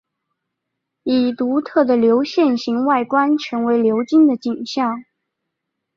[1.03, 5.03] 以独特的流线型外观成为流经的景象。